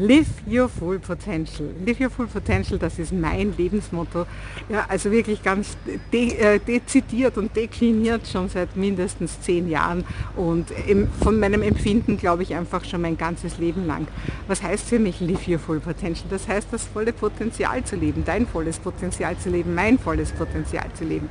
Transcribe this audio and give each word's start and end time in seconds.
Live 0.00 0.28
your 0.48 0.68
full 0.68 1.00
potential. 1.00 1.70
Live 1.84 1.98
your 2.00 2.08
full 2.08 2.28
potential, 2.28 2.78
das 2.78 3.00
ist 3.00 3.12
mein 3.12 3.52
Lebensmotto. 3.56 4.26
Ja, 4.68 4.86
also 4.88 5.10
wirklich 5.10 5.42
ganz 5.42 5.76
de 6.12 6.36
äh, 6.36 6.60
dezidiert 6.60 7.36
und 7.36 7.56
dekliniert 7.56 8.28
schon 8.28 8.48
seit 8.48 8.76
mindestens 8.76 9.40
zehn 9.40 9.68
Jahren 9.68 10.04
und 10.36 10.68
von 11.20 11.40
meinem 11.40 11.62
Empfinden 11.62 12.16
glaube 12.16 12.44
ich 12.44 12.54
einfach 12.54 12.84
schon 12.84 13.00
mein 13.00 13.18
ganzes 13.18 13.58
Leben 13.58 13.88
lang. 13.88 14.06
Was 14.46 14.62
heißt 14.62 14.88
für 14.88 15.00
mich 15.00 15.18
Live 15.20 15.48
your 15.48 15.58
full 15.58 15.80
potential? 15.80 16.28
Das 16.30 16.46
heißt, 16.46 16.68
das 16.70 16.84
volle 16.84 17.12
Potenzial 17.12 17.82
zu 17.82 17.96
leben, 17.96 18.22
dein 18.24 18.46
volles 18.46 18.78
Potenzial 18.78 19.36
zu 19.38 19.50
leben, 19.50 19.74
mein 19.74 19.98
volles 19.98 20.30
Potenzial 20.30 20.86
zu 20.94 21.04
leben. 21.04 21.28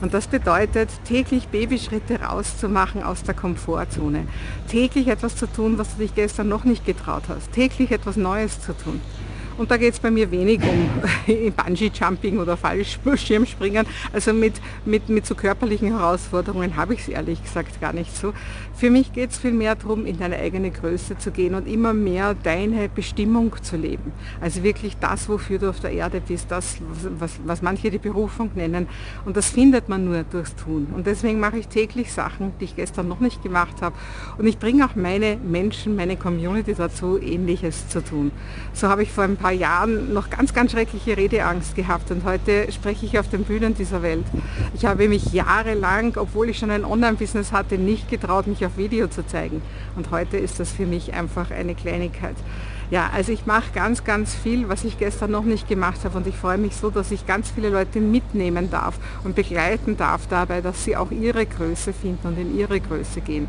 Und 0.00 0.14
das 0.14 0.26
bedeutet, 0.26 0.88
täglich 1.04 1.48
Babyschritte 1.48 2.20
rauszumachen 2.20 3.02
aus 3.02 3.22
der 3.22 3.34
Komfortzone. 3.34 4.26
Täglich 4.70 5.08
etwas 5.08 5.36
zu 5.36 5.46
tun, 5.46 5.78
was 5.78 5.96
du 5.96 6.02
dich 6.02 6.14
gestern 6.14 6.48
noch 6.48 6.64
nicht 6.64 6.84
getraut 6.84 7.24
hast. 7.28 7.52
Täglich 7.52 7.90
etwas 7.90 8.05
etwas 8.06 8.16
Neues 8.16 8.60
zu 8.60 8.72
tun. 8.72 9.00
Und 9.58 9.70
da 9.70 9.76
geht 9.76 9.94
es 9.94 10.00
bei 10.00 10.10
mir 10.10 10.30
wenig 10.30 10.60
um 10.62 10.88
Bungee-Jumping 11.56 12.38
oder 12.38 12.56
Fallschirmspringen. 12.56 13.86
Also 14.12 14.32
mit, 14.32 14.54
mit, 14.84 15.08
mit 15.08 15.26
so 15.26 15.34
körperlichen 15.34 15.88
Herausforderungen 15.88 16.76
habe 16.76 16.94
ich 16.94 17.00
es 17.00 17.08
ehrlich 17.08 17.42
gesagt 17.42 17.80
gar 17.80 17.92
nicht 17.92 18.14
so. 18.14 18.32
Für 18.74 18.90
mich 18.90 19.14
geht 19.14 19.30
es 19.30 19.38
vielmehr 19.38 19.74
darum, 19.74 20.04
in 20.04 20.18
deine 20.18 20.36
eigene 20.36 20.70
Größe 20.70 21.16
zu 21.16 21.30
gehen 21.30 21.54
und 21.54 21.66
immer 21.66 21.94
mehr 21.94 22.34
deine 22.34 22.90
Bestimmung 22.90 23.54
zu 23.62 23.76
leben. 23.76 24.12
Also 24.40 24.62
wirklich 24.62 24.98
das, 24.98 25.30
wofür 25.30 25.58
du 25.58 25.70
auf 25.70 25.80
der 25.80 25.92
Erde 25.92 26.20
bist, 26.20 26.50
das, 26.50 26.76
was, 27.18 27.38
was 27.46 27.62
manche 27.62 27.90
die 27.90 27.98
Berufung 27.98 28.50
nennen. 28.54 28.86
Und 29.24 29.38
das 29.38 29.48
findet 29.48 29.88
man 29.88 30.04
nur 30.04 30.24
durchs 30.24 30.54
Tun. 30.56 30.88
Und 30.94 31.06
deswegen 31.06 31.40
mache 31.40 31.58
ich 31.58 31.68
täglich 31.68 32.12
Sachen, 32.12 32.52
die 32.60 32.64
ich 32.64 32.76
gestern 32.76 33.08
noch 33.08 33.20
nicht 33.20 33.42
gemacht 33.42 33.80
habe. 33.80 33.96
Und 34.36 34.46
ich 34.46 34.58
bringe 34.58 34.84
auch 34.84 34.94
meine 34.94 35.38
Menschen, 35.38 35.96
meine 35.96 36.18
Community 36.18 36.74
dazu, 36.74 37.18
Ähnliches 37.18 37.88
zu 37.88 38.04
tun. 38.04 38.30
So 38.74 38.88
habe 38.88 39.02
ich 39.02 39.10
vor 39.10 39.24
ein 39.24 39.38
paar 39.38 39.45
Jahren 39.52 40.12
noch 40.12 40.30
ganz, 40.30 40.54
ganz 40.54 40.72
schreckliche 40.72 41.16
Redeangst 41.16 41.74
gehabt 41.74 42.10
und 42.10 42.24
heute 42.24 42.70
spreche 42.72 43.06
ich 43.06 43.18
auf 43.18 43.28
den 43.28 43.44
Bühnen 43.44 43.74
dieser 43.74 44.02
Welt. 44.02 44.24
Ich 44.74 44.84
habe 44.84 45.08
mich 45.08 45.32
jahrelang, 45.32 46.16
obwohl 46.16 46.50
ich 46.50 46.58
schon 46.58 46.70
ein 46.70 46.84
Online-Business 46.84 47.52
hatte, 47.52 47.78
nicht 47.78 48.08
getraut, 48.08 48.46
mich 48.46 48.64
auf 48.64 48.76
Video 48.76 49.08
zu 49.08 49.26
zeigen. 49.26 49.62
Und 49.96 50.10
heute 50.10 50.36
ist 50.36 50.60
das 50.60 50.72
für 50.72 50.86
mich 50.86 51.12
einfach 51.14 51.50
eine 51.50 51.74
Kleinigkeit. 51.74 52.36
Ja, 52.90 53.10
also 53.12 53.32
ich 53.32 53.46
mache 53.46 53.72
ganz, 53.74 54.04
ganz 54.04 54.34
viel, 54.34 54.68
was 54.68 54.84
ich 54.84 54.96
gestern 54.96 55.32
noch 55.32 55.42
nicht 55.42 55.68
gemacht 55.68 56.04
habe 56.04 56.16
und 56.18 56.26
ich 56.28 56.36
freue 56.36 56.58
mich 56.58 56.76
so, 56.76 56.90
dass 56.90 57.10
ich 57.10 57.26
ganz 57.26 57.50
viele 57.50 57.68
Leute 57.68 58.00
mitnehmen 58.00 58.70
darf 58.70 58.98
und 59.24 59.34
begleiten 59.34 59.96
darf 59.96 60.28
dabei, 60.28 60.60
dass 60.60 60.84
sie 60.84 60.96
auch 60.96 61.10
ihre 61.10 61.46
Größe 61.46 61.92
finden 61.92 62.28
und 62.28 62.38
in 62.38 62.56
ihre 62.56 62.80
Größe 62.80 63.22
gehen. 63.22 63.48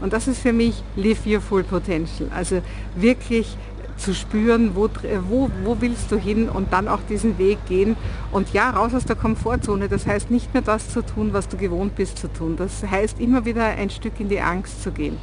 Und 0.00 0.12
das 0.12 0.28
ist 0.28 0.40
für 0.40 0.52
mich 0.52 0.84
Live 0.94 1.26
Your 1.26 1.40
Full 1.40 1.64
Potential. 1.64 2.28
Also 2.32 2.62
wirklich 2.94 3.56
zu 3.96 4.14
spüren, 4.14 4.74
wo, 4.74 4.88
wo, 5.28 5.50
wo 5.64 5.80
willst 5.80 6.10
du 6.12 6.16
hin 6.16 6.48
und 6.48 6.72
dann 6.72 6.88
auch 6.88 7.00
diesen 7.08 7.38
Weg 7.38 7.58
gehen. 7.66 7.96
Und 8.32 8.52
ja, 8.52 8.70
raus 8.70 8.94
aus 8.94 9.04
der 9.04 9.16
Komfortzone. 9.16 9.88
Das 9.88 10.06
heißt 10.06 10.30
nicht 10.30 10.52
mehr 10.52 10.62
das 10.62 10.90
zu 10.90 11.02
tun, 11.02 11.32
was 11.32 11.48
du 11.48 11.56
gewohnt 11.56 11.96
bist 11.96 12.18
zu 12.18 12.28
tun. 12.32 12.56
Das 12.56 12.82
heißt 12.82 13.20
immer 13.20 13.44
wieder 13.44 13.64
ein 13.64 13.90
Stück 13.90 14.20
in 14.20 14.28
die 14.28 14.40
Angst 14.40 14.82
zu 14.82 14.92
gehen. 14.92 15.18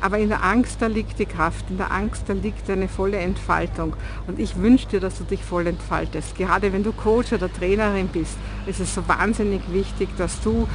Aber 0.00 0.18
in 0.18 0.28
der 0.28 0.44
Angst, 0.44 0.82
da 0.82 0.86
liegt 0.88 1.18
die 1.18 1.26
Kraft, 1.26 1.70
in 1.70 1.78
der 1.78 1.90
Angst, 1.90 2.24
da 2.26 2.34
liegt 2.34 2.68
eine 2.68 2.86
volle 2.86 3.16
Entfaltung. 3.16 3.96
Und 4.26 4.38
ich 4.38 4.56
wünsche 4.56 4.88
dir, 4.88 5.00
dass 5.00 5.16
du 5.18 5.24
dich 5.24 5.42
voll 5.42 5.66
entfaltest. 5.66 6.36
Gerade 6.36 6.72
wenn 6.72 6.82
du 6.82 6.92
Coach 6.92 7.32
oder 7.32 7.50
Trainerin 7.50 8.08
bist, 8.08 8.36
ist 8.66 8.80
es 8.80 8.94
so 8.94 9.08
wahnsinnig 9.08 9.62
wichtig, 9.72 10.10
dass 10.18 10.40
du 10.42 10.68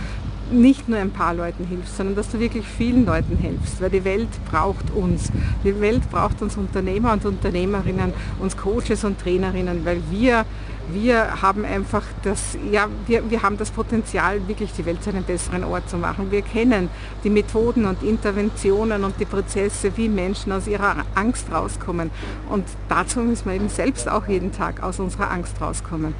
nicht 0.51 0.89
nur 0.89 0.99
ein 0.99 1.11
paar 1.11 1.33
Leuten 1.33 1.65
hilfst, 1.65 1.97
sondern 1.97 2.15
dass 2.15 2.29
du 2.29 2.39
wirklich 2.39 2.65
vielen 2.65 3.05
Leuten 3.05 3.37
hilfst, 3.37 3.81
weil 3.81 3.89
die 3.89 4.03
Welt 4.03 4.29
braucht 4.49 4.91
uns. 4.91 5.31
Die 5.63 5.79
Welt 5.79 6.09
braucht 6.11 6.41
uns 6.41 6.57
Unternehmer 6.57 7.13
und 7.13 7.25
Unternehmerinnen, 7.25 8.13
uns 8.39 8.57
Coaches 8.57 9.03
und 9.03 9.19
Trainerinnen, 9.19 9.85
weil 9.85 10.01
wir, 10.09 10.45
wir 10.91 11.41
haben 11.41 11.65
einfach 11.65 12.03
das, 12.23 12.57
ja, 12.71 12.87
wir, 13.07 13.29
wir 13.29 13.41
haben 13.41 13.57
das 13.57 13.71
Potenzial, 13.71 14.47
wirklich 14.47 14.71
die 14.73 14.85
Welt 14.85 15.03
zu 15.03 15.09
einem 15.09 15.23
besseren 15.23 15.63
Ort 15.63 15.89
zu 15.89 15.97
machen. 15.97 16.31
Wir 16.31 16.41
kennen 16.41 16.89
die 17.23 17.29
Methoden 17.29 17.85
und 17.85 18.03
Interventionen 18.03 19.03
und 19.03 19.19
die 19.19 19.25
Prozesse, 19.25 19.91
wie 19.95 20.09
Menschen 20.09 20.51
aus 20.51 20.67
ihrer 20.67 20.97
Angst 21.15 21.51
rauskommen. 21.51 22.11
Und 22.49 22.65
dazu 22.89 23.19
müssen 23.19 23.45
wir 23.45 23.55
eben 23.55 23.69
selbst 23.69 24.09
auch 24.09 24.27
jeden 24.27 24.51
Tag 24.51 24.83
aus 24.83 24.99
unserer 24.99 25.31
Angst 25.31 25.61
rauskommen. 25.61 26.13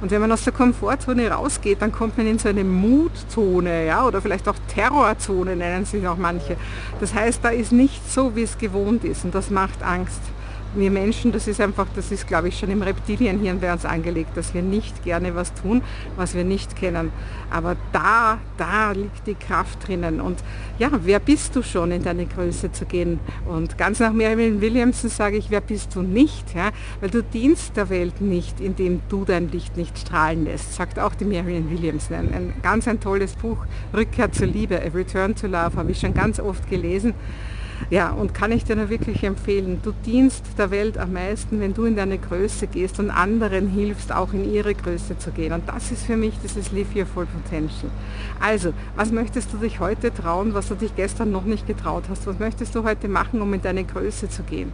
Und 0.00 0.10
wenn 0.10 0.20
man 0.20 0.30
aus 0.30 0.44
der 0.44 0.52
Komfortzone 0.52 1.28
rausgeht, 1.30 1.82
dann 1.82 1.90
kommt 1.90 2.16
man 2.16 2.26
in 2.26 2.38
so 2.38 2.48
eine 2.48 2.62
Mutzone, 2.64 3.86
ja, 3.86 4.06
oder 4.06 4.22
vielleicht 4.22 4.48
auch 4.48 4.54
Terrorzone 4.68 5.56
nennen 5.56 5.84
sich 5.84 6.06
auch 6.06 6.16
manche. 6.16 6.56
Das 7.00 7.14
heißt, 7.14 7.44
da 7.44 7.48
ist 7.48 7.72
nicht 7.72 8.10
so, 8.10 8.36
wie 8.36 8.42
es 8.42 8.58
gewohnt 8.58 9.04
ist 9.04 9.24
und 9.24 9.34
das 9.34 9.50
macht 9.50 9.82
Angst 9.82 10.20
wir 10.78 10.90
Menschen, 10.90 11.32
das 11.32 11.48
ist 11.48 11.60
einfach, 11.60 11.86
das 11.94 12.10
ist 12.12 12.26
glaube 12.26 12.48
ich 12.48 12.58
schon 12.58 12.70
im 12.70 12.82
Reptilienhirn 12.82 13.60
bei 13.60 13.72
uns 13.72 13.84
angelegt, 13.84 14.36
dass 14.36 14.54
wir 14.54 14.62
nicht 14.62 15.04
gerne 15.04 15.34
was 15.34 15.52
tun, 15.54 15.82
was 16.16 16.34
wir 16.34 16.44
nicht 16.44 16.76
kennen. 16.76 17.10
Aber 17.50 17.76
da, 17.92 18.38
da 18.56 18.92
liegt 18.92 19.26
die 19.26 19.34
Kraft 19.34 19.86
drinnen. 19.86 20.20
Und 20.20 20.42
ja, 20.78 20.90
wer 21.02 21.18
bist 21.18 21.56
du 21.56 21.62
schon, 21.62 21.92
in 21.92 22.02
deine 22.02 22.26
Größe 22.26 22.72
zu 22.72 22.84
gehen? 22.84 23.20
Und 23.46 23.78
ganz 23.78 24.00
nach 24.00 24.12
Marilyn 24.12 24.60
Williamson 24.60 25.10
sage 25.10 25.36
ich, 25.36 25.50
wer 25.50 25.60
bist 25.60 25.94
du 25.94 26.02
nicht? 26.02 26.54
Ja? 26.54 26.70
Weil 27.00 27.10
du 27.10 27.22
dienst 27.22 27.76
der 27.76 27.88
Welt 27.88 28.20
nicht, 28.20 28.60
indem 28.60 29.00
du 29.08 29.24
dein 29.24 29.50
Licht 29.50 29.76
nicht 29.76 29.98
strahlen 29.98 30.44
lässt, 30.44 30.74
sagt 30.74 30.98
auch 30.98 31.14
die 31.14 31.24
Marilyn 31.24 31.70
Williamson. 31.70 32.16
Ein, 32.16 32.34
ein 32.34 32.52
ganz 32.62 32.86
ein 32.86 33.00
tolles 33.00 33.34
Buch, 33.34 33.66
Rückkehr 33.94 34.30
zur 34.32 34.46
Liebe, 34.46 34.80
A 34.80 34.94
Return 34.94 35.34
to 35.34 35.46
Love, 35.46 35.76
habe 35.76 35.92
ich 35.92 36.00
schon 36.00 36.14
ganz 36.14 36.38
oft 36.38 36.68
gelesen. 36.68 37.14
Ja, 37.90 38.10
und 38.10 38.34
kann 38.34 38.52
ich 38.52 38.64
dir 38.64 38.76
nur 38.76 38.90
wirklich 38.90 39.24
empfehlen, 39.24 39.80
du 39.82 39.92
dienst 40.04 40.44
der 40.58 40.70
Welt 40.70 40.98
am 40.98 41.12
meisten, 41.14 41.60
wenn 41.60 41.74
du 41.74 41.84
in 41.84 41.96
deine 41.96 42.18
Größe 42.18 42.66
gehst 42.66 42.98
und 43.00 43.10
anderen 43.10 43.68
hilfst, 43.68 44.12
auch 44.12 44.32
in 44.32 44.52
ihre 44.52 44.74
Größe 44.74 45.18
zu 45.18 45.30
gehen. 45.30 45.52
Und 45.52 45.68
das 45.68 45.90
ist 45.90 46.04
für 46.04 46.16
mich 46.16 46.34
dieses 46.42 46.70
Live 46.72 46.94
Your 46.94 47.06
Full 47.06 47.26
Potential. 47.26 47.90
Also, 48.40 48.72
was 48.94 49.10
möchtest 49.10 49.52
du 49.52 49.56
dich 49.56 49.80
heute 49.80 50.12
trauen, 50.12 50.54
was 50.54 50.68
du 50.68 50.74
dich 50.74 50.94
gestern 50.96 51.30
noch 51.30 51.44
nicht 51.44 51.66
getraut 51.66 52.04
hast? 52.10 52.26
Was 52.26 52.38
möchtest 52.38 52.74
du 52.74 52.84
heute 52.84 53.08
machen, 53.08 53.40
um 53.40 53.54
in 53.54 53.62
deine 53.62 53.84
Größe 53.84 54.28
zu 54.28 54.42
gehen? 54.42 54.72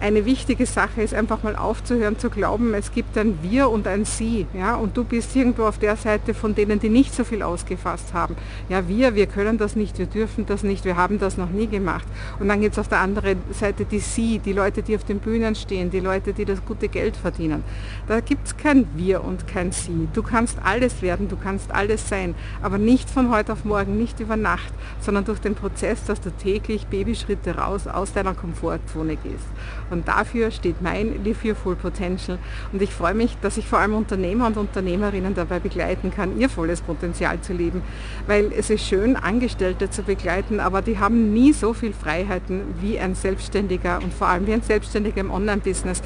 Eine 0.00 0.24
wichtige 0.24 0.66
Sache 0.66 1.02
ist 1.02 1.14
einfach 1.14 1.42
mal 1.42 1.56
aufzuhören 1.56 2.18
zu 2.18 2.30
glauben, 2.30 2.74
es 2.74 2.92
gibt 2.92 3.16
ein 3.16 3.38
Wir 3.42 3.70
und 3.70 3.86
ein 3.86 4.04
Sie. 4.04 4.46
Ja? 4.54 4.76
Und 4.76 4.96
du 4.96 5.04
bist 5.04 5.34
irgendwo 5.34 5.64
auf 5.64 5.78
der 5.78 5.96
Seite 5.96 6.34
von 6.34 6.54
denen, 6.54 6.80
die 6.80 6.88
nicht 6.88 7.14
so 7.14 7.24
viel 7.24 7.42
ausgefasst 7.42 8.12
haben. 8.12 8.36
Ja, 8.68 8.88
wir, 8.88 9.14
wir 9.14 9.26
können 9.26 9.58
das 9.58 9.76
nicht, 9.76 9.98
wir 9.98 10.06
dürfen 10.06 10.46
das 10.46 10.62
nicht, 10.62 10.84
wir 10.84 10.96
haben 10.96 11.18
das 11.18 11.36
noch 11.36 11.50
nie 11.50 11.66
gemacht. 11.66 12.06
Und 12.38 12.48
dann 12.48 12.60
gibt 12.60 12.74
es 12.74 12.78
auf 12.78 12.88
der 12.88 13.00
anderen 13.00 13.38
Seite 13.52 13.84
die 13.84 13.98
Sie, 13.98 14.38
die 14.38 14.52
Leute, 14.52 14.82
die 14.82 14.96
auf 14.96 15.04
den 15.04 15.18
Bühnen 15.18 15.54
stehen, 15.54 15.90
die 15.90 16.00
Leute, 16.00 16.32
die 16.32 16.44
das 16.44 16.64
gute 16.64 16.88
Geld 16.88 17.16
verdienen. 17.16 17.64
Da 18.06 18.20
gibt 18.20 18.46
es 18.46 18.56
kein 18.56 18.86
Wir 18.94 19.24
und 19.24 19.46
kein 19.46 19.72
Sie. 19.72 20.08
Du 20.12 20.22
kannst 20.22 20.58
alles 20.64 21.02
werden, 21.02 21.28
du 21.28 21.36
kannst 21.36 21.72
alles 21.72 22.08
sein, 22.08 22.34
aber 22.62 22.78
nicht 22.78 23.08
von 23.08 23.30
heute 23.30 23.52
auf 23.52 23.64
morgen, 23.64 23.96
nicht 23.96 24.20
über 24.20 24.36
Nacht, 24.36 24.72
sondern 25.00 25.24
durch 25.24 25.40
den 25.40 25.54
Prozess, 25.54 26.04
dass 26.04 26.20
du 26.20 26.30
täglich 26.30 26.86
Babyschritte 26.86 27.56
raus 27.56 27.86
aus 27.86 28.12
deiner 28.12 28.34
Komfortzone 28.34 29.16
gehst. 29.16 29.46
Und 29.90 30.08
dafür 30.08 30.50
steht 30.50 30.82
mein 30.82 31.24
Live 31.24 31.44
Your 31.44 31.54
Full 31.54 31.76
Potential. 31.76 32.38
Und 32.72 32.82
ich 32.82 32.90
freue 32.90 33.14
mich, 33.14 33.36
dass 33.40 33.56
ich 33.56 33.68
vor 33.68 33.78
allem 33.78 33.94
Unternehmer 33.94 34.46
und 34.46 34.56
Unternehmerinnen 34.56 35.34
dabei 35.34 35.58
begleiten 35.58 36.10
kann, 36.10 36.38
ihr 36.38 36.48
volles 36.48 36.80
Potenzial 36.80 37.40
zu 37.40 37.52
leben. 37.52 37.82
Weil 38.26 38.52
es 38.52 38.70
ist 38.70 38.86
schön, 38.86 39.16
Angestellte 39.16 39.90
zu 39.90 40.02
begleiten, 40.02 40.60
aber 40.60 40.82
die 40.82 40.98
haben 40.98 41.32
nie 41.32 41.52
so 41.52 41.72
viel 41.72 41.92
Freiheiten 41.92 42.62
wie 42.80 42.98
ein 42.98 43.14
Selbstständiger 43.14 44.00
und 44.02 44.12
vor 44.12 44.28
allem 44.28 44.46
wie 44.46 44.52
ein 44.52 44.62
Selbstständiger 44.62 45.20
im 45.20 45.30
Online-Business 45.30 46.02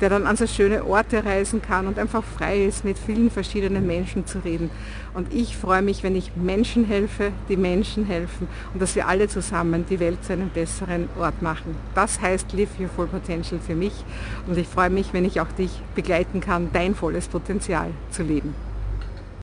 der 0.00 0.08
dann 0.10 0.26
an 0.26 0.36
so 0.36 0.46
schöne 0.46 0.84
Orte 0.84 1.24
reisen 1.24 1.62
kann 1.62 1.86
und 1.86 1.98
einfach 1.98 2.24
frei 2.24 2.64
ist, 2.64 2.84
mit 2.84 2.98
vielen 2.98 3.30
verschiedenen 3.30 3.86
Menschen 3.86 4.26
zu 4.26 4.38
reden. 4.44 4.70
Und 5.14 5.32
ich 5.32 5.56
freue 5.56 5.82
mich, 5.82 6.02
wenn 6.02 6.16
ich 6.16 6.32
Menschen 6.36 6.84
helfe, 6.84 7.32
die 7.48 7.56
Menschen 7.56 8.04
helfen 8.06 8.48
und 8.72 8.82
dass 8.82 8.96
wir 8.96 9.06
alle 9.06 9.28
zusammen 9.28 9.84
die 9.88 10.00
Welt 10.00 10.24
zu 10.24 10.32
einem 10.32 10.50
besseren 10.50 11.08
Ort 11.18 11.42
machen. 11.42 11.76
Das 11.94 12.20
heißt 12.20 12.52
Live 12.52 12.78
Your 12.78 12.88
Full 12.88 13.06
Potential 13.06 13.60
für 13.60 13.74
mich 13.74 14.04
und 14.46 14.58
ich 14.58 14.66
freue 14.66 14.90
mich, 14.90 15.12
wenn 15.12 15.24
ich 15.24 15.40
auch 15.40 15.52
dich 15.52 15.70
begleiten 15.94 16.40
kann, 16.40 16.70
dein 16.72 16.94
volles 16.94 17.28
Potenzial 17.28 17.90
zu 18.10 18.22
leben. 18.22 18.73